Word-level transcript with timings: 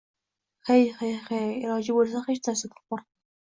Hey, 0.69 0.79
hey, 1.01 1.11
hey... 1.29 1.53
iloji 1.67 1.97
bo'lsa, 1.99 2.25
hech 2.33 2.43
narsadan 2.51 2.77
qo'rqma... 2.83 3.03